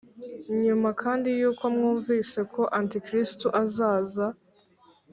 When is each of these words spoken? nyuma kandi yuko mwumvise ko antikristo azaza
nyuma 0.63 0.89
kandi 1.01 1.27
yuko 1.39 1.63
mwumvise 1.75 2.39
ko 2.53 2.61
antikristo 2.79 3.47
azaza 3.63 4.25